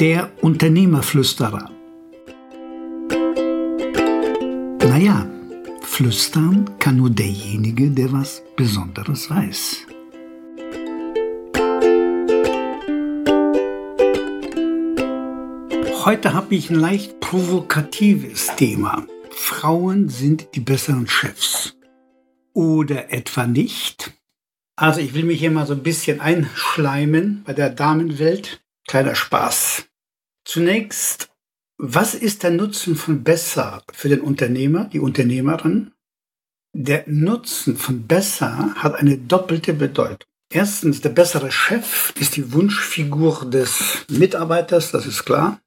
Der 0.00 0.32
Unternehmerflüsterer. 0.42 1.70
Naja, 4.80 5.24
flüstern 5.82 6.68
kann 6.80 6.96
nur 6.96 7.10
derjenige, 7.10 7.90
der 7.92 8.12
was 8.12 8.42
Besonderes 8.56 9.30
weiß. 9.30 9.86
Heute 16.04 16.34
habe 16.34 16.56
ich 16.56 16.70
ein 16.70 16.80
leicht 16.80 17.20
provokatives 17.20 18.56
Thema. 18.56 19.06
Frauen 19.30 20.08
sind 20.08 20.56
die 20.56 20.60
besseren 20.60 21.06
Chefs. 21.06 21.76
Oder 22.52 23.12
etwa 23.12 23.46
nicht? 23.46 24.12
Also 24.74 24.98
ich 24.98 25.14
will 25.14 25.22
mich 25.22 25.38
hier 25.38 25.52
mal 25.52 25.68
so 25.68 25.74
ein 25.74 25.84
bisschen 25.84 26.20
einschleimen 26.20 27.44
bei 27.46 27.52
der 27.52 27.70
Damenwelt. 27.70 28.63
Kleiner 28.86 29.14
Spaß. 29.14 29.86
Zunächst, 30.44 31.30
was 31.78 32.14
ist 32.14 32.42
der 32.42 32.50
Nutzen 32.50 32.96
von 32.96 33.24
besser 33.24 33.82
für 33.92 34.08
den 34.08 34.20
Unternehmer, 34.20 34.84
die 34.84 35.00
Unternehmerin? 35.00 35.92
Der 36.76 37.04
Nutzen 37.06 37.76
von 37.76 38.06
besser 38.06 38.74
hat 38.76 38.94
eine 38.94 39.16
doppelte 39.16 39.72
Bedeutung. 39.72 40.28
Erstens, 40.52 41.00
der 41.00 41.10
bessere 41.10 41.50
Chef 41.50 42.12
ist 42.20 42.36
die 42.36 42.52
Wunschfigur 42.52 43.48
des 43.48 44.04
Mitarbeiters, 44.08 44.92
das 44.92 45.06
ist 45.06 45.24
klar. 45.24 45.60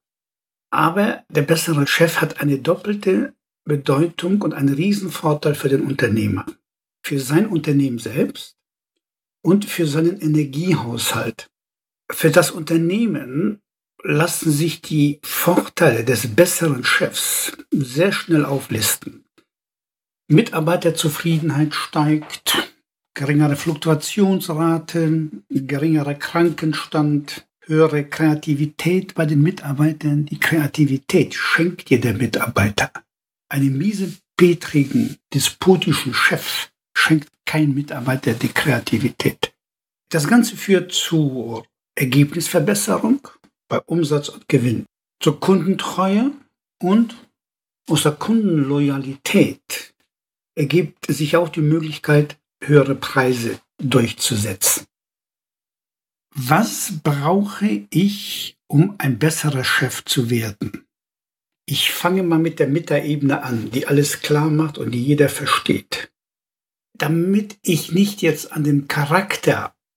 Aber 0.70 1.24
der 1.30 1.42
bessere 1.42 1.88
Chef 1.88 2.22
hat 2.22 2.40
eine 2.40 2.60
doppelte 2.60 3.34
Bedeutung 3.66 4.42
und 4.42 4.54
einen 4.54 4.74
Riesenvorteil 4.74 5.56
für 5.56 5.70
den 5.70 5.86
Unternehmer. 5.86 6.46
Für 7.04 7.20
sein 7.20 7.48
Unternehmen 7.48 8.00
selbst 8.00 8.58
und 9.42 9.66
für 9.66 9.88
seinen 9.88 10.22
Energiehaushalt. 10.22 11.50
Für 12.12 12.32
das 12.32 12.52
Unternehmen 12.52 13.62
lassen 14.04 14.52
sich 14.52 14.82
die 14.82 15.20
Vorteile 15.24 16.04
des 16.04 16.36
besseren 16.36 16.84
Chefs 16.84 17.52
sehr 17.72 18.12
schnell 18.12 18.46
auflisten. 18.46 19.26
Mitarbeiterzufriedenheit 20.30 21.74
steigt, 21.74 22.74
geringere 23.14 23.56
Fluktuationsraten, 23.56 25.46
geringerer 25.50 26.16
Krankenstand, 26.16 27.48
höhere 27.62 28.06
Kreativität 28.06 29.14
bei 29.14 29.26
den 29.26 29.42
Mitarbeitern. 29.42 30.26
Die 30.26 30.40
Kreativität 30.40 31.34
schenkt 31.34 31.90
dir 31.90 32.00
der 32.00 32.14
Mitarbeiter. 32.14 32.92
Einem 33.50 33.78
miesepetrigen, 33.78 35.18
despotischen 35.34 36.14
Chef 36.14 36.70
schenkt 36.94 37.30
kein 37.46 37.74
Mitarbeiter 37.74 38.34
die 38.34 38.50
Kreativität. 38.50 39.54
Das 40.10 40.28
Ganze 40.28 40.56
führt 40.56 40.92
zur 40.92 41.66
Ergebnisverbesserung 41.98 43.28
bei 43.70 43.80
Umsatz 43.82 44.30
und 44.30 44.48
Gewinn, 44.48 44.86
zur 45.22 45.40
Kundentreue 45.40 46.32
und 46.82 47.16
aus 47.90 48.04
der 48.04 48.14
Kundenloyalität 48.14 49.94
ergibt 50.56 51.08
sich 51.08 51.36
auch 51.38 51.50
die 51.50 51.62
Möglichkeit, 51.62 52.38
höhere 52.64 52.96
Preise 52.96 53.60
durchzusetzen. 53.82 54.86
Was 56.36 56.94
brauche 57.04 57.88
ich, 57.90 58.58
um 58.68 58.96
ein 59.00 59.18
besserer 59.18 59.64
Chef 59.64 60.06
zu 60.06 60.30
werden? 60.30 60.86
Ich 61.66 61.92
fange 61.92 62.24
mal 62.24 62.40
mit 62.40 62.60
der 62.60 62.68
Metaebene 62.68 63.44
an, 63.44 63.72
die 63.72 63.88
alles 63.88 64.22
klar 64.22 64.50
macht 64.50 64.78
und 64.78 64.92
die 64.92 65.04
jeder 65.04 65.30
versteht. 65.30 66.12
Damit 66.98 67.58
ich 67.62 67.92
nicht 67.92 68.22
jetzt 68.22 68.52
an 68.52 68.64
den 68.64 68.88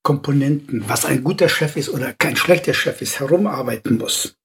Charakterkomponenten, 0.02 0.88
was 0.88 1.04
ein 1.04 1.22
guter 1.24 1.48
Chef 1.48 1.76
ist 1.76 1.90
oder 1.90 2.12
kein 2.12 2.36
schlechter 2.36 2.74
Chef 2.74 3.02
ist, 3.02 3.20
herumarbeiten 3.20 3.98
muss, 3.98 4.36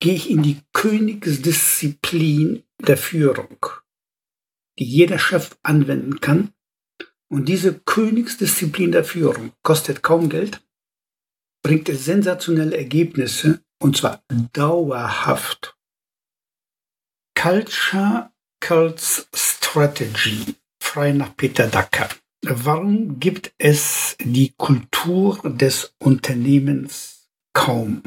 gehe 0.00 0.14
ich 0.14 0.30
in 0.30 0.42
die 0.42 0.60
Königsdisziplin 0.72 2.64
der 2.78 2.96
Führung, 2.96 3.66
die 4.78 4.84
jeder 4.84 5.18
Chef 5.18 5.56
anwenden 5.62 6.20
kann. 6.20 6.52
Und 7.28 7.46
diese 7.46 7.78
Königsdisziplin 7.78 8.92
der 8.92 9.04
Führung 9.04 9.52
kostet 9.62 10.02
kaum 10.02 10.28
Geld, 10.28 10.60
bringt 11.62 11.88
sensationelle 11.88 12.76
Ergebnisse 12.76 13.64
und 13.80 13.96
zwar 13.96 14.22
dauerhaft. 14.52 15.76
Culture 17.34 18.30
Cults 18.60 19.26
Strategy, 19.34 20.54
frei 20.80 21.12
nach 21.12 21.34
Peter 21.36 21.66
Dacker. 21.66 22.08
Warum 22.46 23.20
gibt 23.20 23.52
es 23.58 24.16
die 24.20 24.52
Kultur 24.56 25.38
des 25.44 25.94
Unternehmens 25.98 27.28
kaum? 27.52 28.02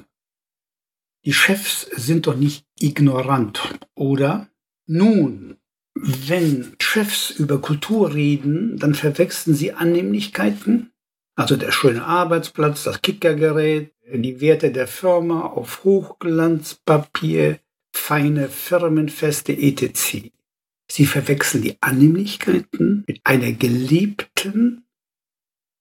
Die 1.26 1.34
Chefs 1.34 1.90
sind 1.94 2.28
doch 2.28 2.36
nicht 2.36 2.66
ignorant, 2.80 3.80
oder? 3.96 4.50
Nun, 4.86 5.58
wenn 5.94 6.76
Chefs 6.80 7.32
über 7.32 7.60
Kultur 7.60 8.14
reden, 8.14 8.78
dann 8.78 8.96
verwechseln 8.96 9.56
sie 9.56 9.74
Annehmlichkeiten 9.74 10.92
also 11.38 11.56
der 11.56 11.72
schöne 11.72 12.04
Arbeitsplatz, 12.04 12.84
das 12.84 13.04
Kickergerät, 13.04 13.94
die 14.12 14.42
Werte 14.42 14.72
der 14.72 14.88
Firma 14.88 15.42
auf 15.42 15.84
Hochglanzpapier, 15.84 17.60
feine 17.94 18.50
Firmenfeste 18.50 19.54
etc. 19.54 20.32
Sie 20.92 21.06
verwechseln 21.06 21.64
die 21.64 21.78
Annehmlichkeiten 21.82 23.04
mit 23.08 23.22
einer 23.24 23.52
gelebten 23.52 24.86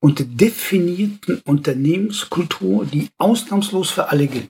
und 0.00 0.40
definierten 0.40 1.40
Unternehmenskultur, 1.40 2.86
die 2.86 3.08
ausnahmslos 3.18 3.90
für 3.90 4.08
alle 4.10 4.26
gilt. 4.26 4.48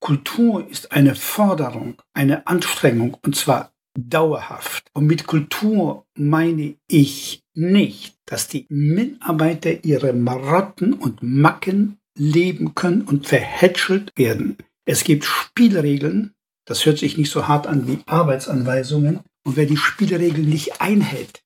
Kultur 0.00 0.68
ist 0.68 0.92
eine 0.92 1.14
Forderung, 1.14 1.96
eine 2.12 2.46
Anstrengung, 2.46 3.16
und 3.22 3.36
zwar 3.36 3.72
dauerhaft. 3.98 4.90
Und 4.92 5.06
mit 5.06 5.26
Kultur 5.26 6.06
meine 6.14 6.76
ich 6.88 7.42
nicht, 7.54 8.18
dass 8.26 8.48
die 8.48 8.66
Mitarbeiter 8.68 9.84
ihre 9.84 10.12
Marotten 10.12 10.92
und 10.92 11.22
Macken 11.22 11.98
leben 12.16 12.74
können 12.74 13.02
und 13.02 13.26
verhätschelt 13.26 14.12
werden. 14.16 14.58
Es 14.84 15.04
gibt 15.04 15.24
Spielregeln, 15.24 16.34
das 16.66 16.84
hört 16.84 16.98
sich 16.98 17.16
nicht 17.16 17.30
so 17.30 17.48
hart 17.48 17.66
an 17.66 17.88
wie 17.88 18.00
Arbeitsanweisungen. 18.06 19.20
Und 19.46 19.56
wer 19.56 19.66
die 19.66 19.76
Spielregeln 19.76 20.48
nicht 20.48 20.80
einhält, 20.80 21.42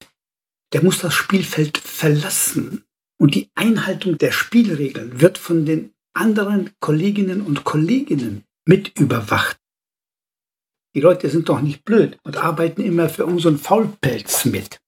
der 0.72 0.82
muss 0.82 1.00
das 1.00 1.14
Spielfeld 1.14 1.78
verlassen. 1.78 2.84
Und 3.20 3.34
die 3.34 3.50
Einhaltung 3.54 4.19
der 4.19 4.32
Spielregeln 4.32 5.20
wird 5.20 5.38
von 5.38 5.66
den 5.66 5.92
anderen 6.14 6.70
Kolleginnen 6.81 7.42
und 7.42 7.64
Kollegen 7.64 8.44
mit 8.64 8.98
überwacht. 8.98 9.58
Die 10.94 11.00
Leute 11.00 11.28
sind 11.28 11.48
doch 11.48 11.60
nicht 11.60 11.84
blöd 11.84 12.19
und 12.22 12.37
arbeiten 12.37 12.82
immer 12.82 13.08
für 13.08 13.26
unseren 13.26 13.58
Faulpelz 13.58 14.44
mit. 14.44 14.81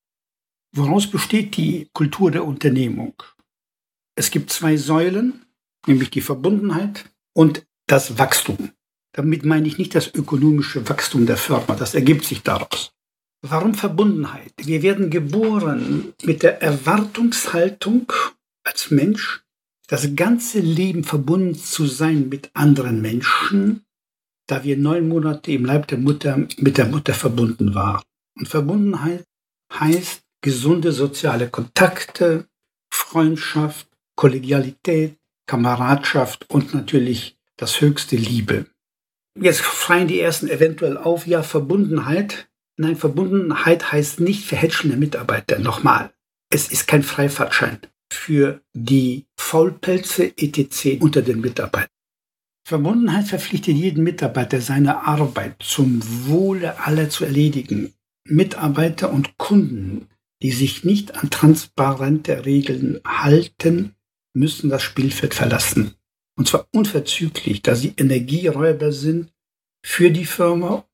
Woraus 0.75 1.11
besteht 1.11 1.57
die 1.57 1.89
Kultur 1.93 2.31
der 2.31 2.45
Unternehmung? 2.45 3.15
Es 4.17 4.31
gibt 4.31 4.51
zwei 4.51 4.77
Säulen, 4.77 5.45
nämlich 5.87 6.11
die 6.11 6.21
Verbundenheit 6.21 7.11
und 7.33 7.67
das 7.87 8.19
Wachstum. 8.19 8.73
Damit 9.13 9.45
meine 9.45 9.67
ich 9.67 9.79
nicht 9.79 9.95
das 9.95 10.13
ökonomische 10.15 10.89
Wachstum 10.89 11.27
der 11.27 11.37
Firma, 11.37 11.75
das 11.75 11.95
ergibt 11.95 12.25
sich 12.25 12.43
daraus. 12.43 12.93
Warum 13.43 13.75
Verbundenheit? 13.75 14.53
Wir 14.59 14.83
werden 14.83 15.09
geboren 15.11 16.13
mit 16.23 16.43
der 16.43 16.61
Erwartungshaltung 16.61 18.13
als 18.65 18.91
Mensch, 18.91 19.43
das 19.89 20.15
ganze 20.15 20.61
Leben 20.61 21.05
verbunden 21.05 21.55
zu 21.55 21.87
sein 21.87 22.29
mit 22.29 22.51
anderen 22.53 23.01
Menschen, 23.01 23.85
da 24.47 24.63
wir 24.63 24.77
neun 24.77 25.09
Monate 25.09 25.53
im 25.53 25.65
Leib 25.65 25.89
der 25.89 25.99
Mutter 25.99 26.37
mit 26.59 26.77
der 26.77 26.87
Mutter 26.87 27.15
verbunden 27.15 27.75
waren. 27.75 28.03
Und 28.39 28.47
Verbundenheit 28.47 29.25
heißt 29.73 30.23
gesunde 30.43 30.93
soziale 30.93 31.49
Kontakte, 31.49 32.47
Freundschaft, 32.93 33.89
Kollegialität, 34.17 35.17
Kameradschaft 35.47 36.49
und 36.51 36.75
natürlich 36.75 37.39
das 37.57 37.81
höchste 37.81 38.17
Liebe. 38.17 38.67
Jetzt 39.39 39.63
freien 39.63 40.09
die 40.09 40.21
ersten 40.21 40.49
eventuell 40.49 40.99
auf, 40.99 41.27
ja, 41.27 41.43
Verbundenheit. 41.43 42.50
Nein, 42.81 42.97
Verbundenheit 42.97 43.93
heißt 43.93 44.21
nicht 44.21 44.47
verhätschelnde 44.47 44.97
Mitarbeiter. 44.97 45.59
Nochmal, 45.59 46.15
es 46.51 46.69
ist 46.69 46.87
kein 46.87 47.03
Freifahrtschein 47.03 47.79
für 48.11 48.63
die 48.73 49.27
Faulpelze 49.39 50.33
etc. 50.39 50.99
unter 50.99 51.21
den 51.21 51.43
Mitarbeitern. 51.43 51.91
Verbundenheit 52.67 53.27
verpflichtet 53.27 53.77
jeden 53.77 54.03
Mitarbeiter, 54.03 54.63
seine 54.63 55.07
Arbeit 55.07 55.57
zum 55.59 56.01
Wohle 56.27 56.81
aller 56.81 57.11
zu 57.11 57.27
erledigen. 57.27 57.93
Mitarbeiter 58.27 59.13
und 59.13 59.37
Kunden, 59.37 60.09
die 60.43 60.53
sich 60.53 60.83
nicht 60.83 61.17
an 61.17 61.29
transparente 61.29 62.47
Regeln 62.47 63.01
halten, 63.07 63.95
müssen 64.33 64.71
das 64.71 64.83
Spielfeld 64.83 65.35
verlassen. 65.35 65.97
Und 66.35 66.49
zwar 66.49 66.67
unverzüglich, 66.73 67.61
da 67.61 67.75
sie 67.75 67.93
Energieräuber 67.99 68.91
sind 68.91 69.31
für 69.85 70.11
die 70.11 70.25
Firma 70.25 70.87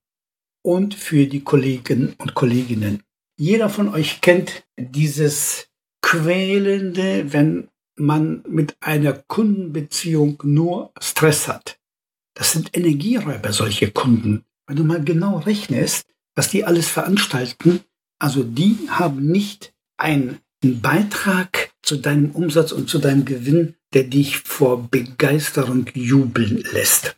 und 0.67 0.95
für 0.95 1.27
die 1.27 1.45
Kollegen 1.45 2.13
und 2.17 2.33
Kolleginnen. 2.33 3.01
Jeder 3.39 3.69
von 3.69 3.87
euch 3.87 4.19
kennt 4.19 4.65
dieses 4.75 5.69
quälende, 6.01 7.31
wenn 7.31 7.69
man 7.95 8.43
mit 8.49 8.75
einer 8.81 9.13
Kundenbeziehung 9.13 10.43
nur 10.43 10.91
Stress 10.99 11.47
hat. 11.47 11.79
Das 12.33 12.51
sind 12.51 12.75
Energieräuber, 12.75 13.53
solche 13.53 13.91
Kunden. 13.91 14.43
Wenn 14.67 14.75
du 14.75 14.83
mal 14.83 15.01
genau 15.01 15.37
rechnest, 15.37 16.05
was 16.35 16.49
die 16.49 16.65
alles 16.65 16.89
veranstalten, 16.89 17.79
also 18.19 18.43
die 18.43 18.75
haben 18.89 19.25
nicht 19.25 19.73
einen 19.95 20.41
Beitrag 20.61 21.71
zu 21.81 21.95
deinem 21.95 22.31
Umsatz 22.31 22.73
und 22.73 22.89
zu 22.89 22.99
deinem 22.99 23.23
Gewinn, 23.23 23.75
der 23.93 24.03
dich 24.03 24.39
vor 24.39 24.89
Begeisterung 24.89 25.85
jubeln 25.93 26.57
lässt. 26.73 27.15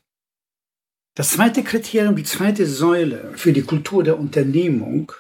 Das 1.20 1.32
zweite 1.32 1.66
Kriterium, 1.66 2.16
die 2.16 2.24
zweite 2.24 2.66
Säule 2.66 3.34
für 3.36 3.52
die 3.52 3.64
Kultur 3.64 4.06
der 4.06 4.18
Unternehmung 4.18 5.12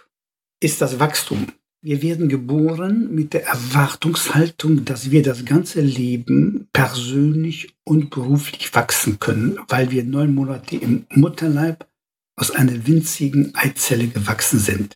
ist 0.61 0.79
das 0.79 0.97
Wachstum. 0.97 1.47
Wir 1.81 2.01
werden 2.01 2.29
geboren 2.29 3.13
mit 3.13 3.33
der 3.33 3.45
Erwartungshaltung, 3.47 4.85
dass 4.85 5.11
wir 5.11 5.23
das 5.23 5.43
ganze 5.43 5.81
Leben 5.81 6.69
persönlich 6.71 7.75
und 7.83 8.11
beruflich 8.11 8.73
wachsen 8.73 9.19
können, 9.19 9.59
weil 9.67 9.91
wir 9.91 10.05
neun 10.05 10.33
Monate 10.33 10.77
im 10.77 11.05
Mutterleib 11.15 11.85
aus 12.37 12.51
einer 12.51 12.87
winzigen 12.87 13.53
Eizelle 13.55 14.07
gewachsen 14.07 14.59
sind. 14.59 14.95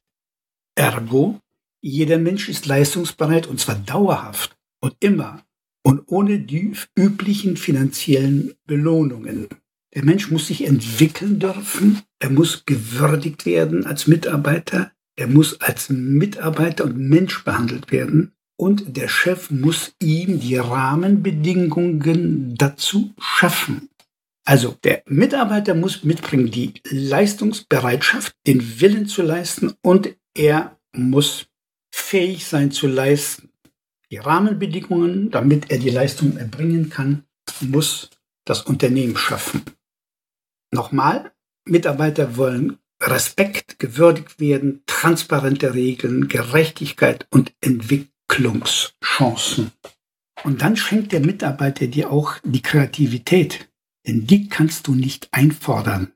Ergo, 0.73 1.37
jeder 1.81 2.17
Mensch 2.17 2.47
ist 2.47 2.65
leistungsbereit 2.65 3.45
und 3.45 3.59
zwar 3.59 3.75
dauerhaft 3.75 4.55
und 4.79 4.95
immer 5.01 5.43
und 5.81 6.03
ohne 6.05 6.39
die 6.39 6.71
üblichen 6.95 7.57
finanziellen 7.57 8.53
Belohnungen. 8.65 9.49
Der 9.93 10.03
Mensch 10.03 10.31
muss 10.31 10.47
sich 10.47 10.65
entwickeln 10.65 11.39
dürfen, 11.39 12.01
er 12.19 12.31
muss 12.31 12.65
gewürdigt 12.65 13.45
werden 13.45 13.85
als 13.85 14.07
Mitarbeiter, 14.07 14.91
er 15.15 15.27
muss 15.27 15.61
als 15.61 15.89
Mitarbeiter 15.89 16.85
und 16.85 16.97
Mensch 16.97 17.43
behandelt 17.43 17.91
werden 17.91 18.33
und 18.57 18.97
der 18.97 19.07
Chef 19.07 19.51
muss 19.51 19.93
ihm 20.01 20.39
die 20.39 20.57
Rahmenbedingungen 20.57 22.55
dazu 22.55 23.13
schaffen. 23.19 23.89
Also 24.45 24.75
der 24.83 25.03
Mitarbeiter 25.05 25.75
muss 25.75 26.03
mitbringen 26.03 26.49
die 26.49 26.73
Leistungsbereitschaft, 26.89 28.33
den 28.47 28.81
Willen 28.81 29.05
zu 29.05 29.21
leisten 29.21 29.73
und 29.81 30.15
er 30.33 30.79
muss 30.91 31.45
fähig 31.93 32.45
sein 32.45 32.71
zu 32.71 32.87
leisten. 32.87 33.49
Die 34.09 34.17
Rahmenbedingungen, 34.17 35.29
damit 35.31 35.71
er 35.71 35.77
die 35.77 35.89
Leistung 35.89 36.37
erbringen 36.37 36.89
kann, 36.89 37.23
muss 37.61 38.09
das 38.45 38.61
Unternehmen 38.61 39.15
schaffen. 39.15 39.63
Nochmal, 40.73 41.31
Mitarbeiter 41.65 42.35
wollen 42.35 42.79
Respekt 43.01 43.79
gewürdigt 43.79 44.39
werden, 44.39 44.81
transparente 44.87 45.75
Regeln, 45.75 46.29
Gerechtigkeit 46.29 47.27
und 47.29 47.53
Entwicklungschancen. 47.61 49.71
Und 50.43 50.61
dann 50.61 50.75
schenkt 50.75 51.11
der 51.11 51.19
Mitarbeiter 51.19 51.87
dir 51.87 52.11
auch 52.11 52.35
die 52.43 52.61
Kreativität, 52.61 53.69
denn 54.07 54.25
die 54.25 54.49
kannst 54.49 54.87
du 54.87 54.95
nicht 54.95 55.27
einfordern. 55.31 56.11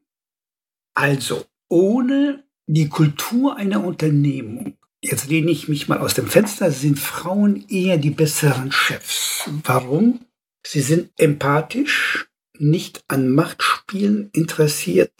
Also, 0.96 1.46
ohne 1.70 2.44
die 2.66 2.90
Kultur 2.90 3.58
einer 3.58 3.84
Unternehmung, 3.84 4.78
jetzt 5.02 5.30
lehne 5.30 5.52
ich 5.52 5.68
mich 5.68 5.88
mal 5.88 6.00
aus 6.00 6.16
dem 6.16 6.28
Fenster, 6.28 6.72
sind 6.72 7.00
Frauen 7.00 7.68
eher 7.70 7.98
die 7.98 8.10
besseren 8.10 8.72
Chefs. 8.72 9.50
Warum? 9.64 10.26
Sie 10.66 10.82
sind 10.82 11.12
empathisch, 11.18 12.27
nicht 12.60 13.04
an 13.08 13.30
Machtspielen 13.30 14.30
interessiert, 14.34 15.12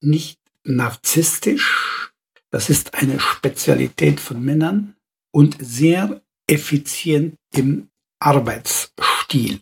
nicht 0.00 0.38
narzisstisch, 0.64 2.12
das 2.50 2.70
ist 2.70 2.94
eine 2.94 3.18
Spezialität 3.18 4.20
von 4.20 4.42
Männern 4.44 4.94
und 5.32 5.56
sehr 5.60 6.22
effizient 6.46 7.34
im 7.52 7.88
Arbeitsstil. 8.20 9.60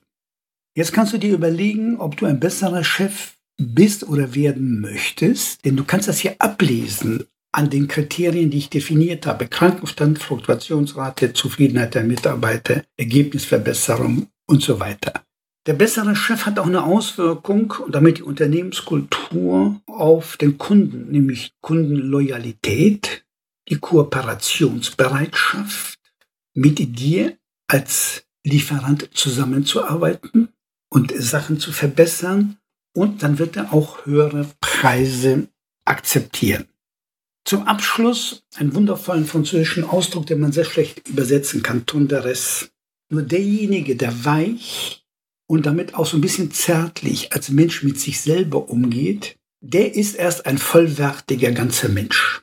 Jetzt 0.74 0.92
kannst 0.92 1.12
du 1.12 1.18
dir 1.18 1.34
überlegen, 1.34 1.98
ob 1.98 2.16
du 2.16 2.26
ein 2.26 2.40
besserer 2.40 2.84
Chef 2.84 3.34
bist 3.56 4.06
oder 4.08 4.34
werden 4.34 4.80
möchtest, 4.80 5.64
denn 5.64 5.76
du 5.76 5.84
kannst 5.84 6.08
das 6.08 6.18
hier 6.18 6.36
ablesen 6.38 7.24
an 7.52 7.68
den 7.68 7.88
Kriterien, 7.88 8.50
die 8.50 8.58
ich 8.58 8.70
definiert 8.70 9.26
habe. 9.26 9.46
Krankenstand, 9.46 10.18
Fluktuationsrate, 10.18 11.34
Zufriedenheit 11.34 11.94
der 11.94 12.04
Mitarbeiter, 12.04 12.82
Ergebnisverbesserung 12.96 14.28
und 14.46 14.62
so 14.62 14.80
weiter. 14.80 15.24
Der 15.66 15.74
bessere 15.74 16.16
Chef 16.16 16.44
hat 16.44 16.58
auch 16.58 16.66
eine 16.66 16.82
Auswirkung 16.82 17.72
und 17.84 17.94
damit 17.94 18.18
die 18.18 18.24
Unternehmenskultur 18.24 19.80
auf 19.86 20.36
den 20.36 20.58
Kunden, 20.58 21.12
nämlich 21.12 21.54
Kundenloyalität, 21.60 23.24
die 23.68 23.76
Kooperationsbereitschaft, 23.76 26.00
mit 26.54 26.98
dir 26.98 27.38
als 27.68 28.24
Lieferant 28.44 29.10
zusammenzuarbeiten 29.14 30.48
und 30.88 31.12
Sachen 31.16 31.60
zu 31.60 31.70
verbessern 31.70 32.56
und 32.92 33.22
dann 33.22 33.38
wird 33.38 33.54
er 33.56 33.72
auch 33.72 34.04
höhere 34.04 34.50
Preise 34.60 35.46
akzeptieren. 35.84 36.66
Zum 37.44 37.68
Abschluss 37.68 38.42
einen 38.56 38.74
wundervollen 38.74 39.26
französischen 39.26 39.84
Ausdruck, 39.84 40.26
den 40.26 40.40
man 40.40 40.50
sehr 40.50 40.64
schlecht 40.64 41.08
übersetzen 41.08 41.62
kann, 41.62 41.86
Tonderes. 41.86 42.72
Nur 43.10 43.22
derjenige, 43.22 43.94
der 43.94 44.24
weich 44.24 45.01
und 45.52 45.66
damit 45.66 45.96
auch 45.96 46.06
so 46.06 46.16
ein 46.16 46.22
bisschen 46.22 46.50
zärtlich 46.50 47.34
als 47.34 47.50
Mensch 47.50 47.82
mit 47.82 48.00
sich 48.00 48.22
selber 48.22 48.70
umgeht, 48.70 49.36
der 49.60 49.94
ist 49.94 50.14
erst 50.14 50.46
ein 50.46 50.56
vollwertiger 50.56 51.52
ganzer 51.52 51.90
Mensch. 51.90 52.40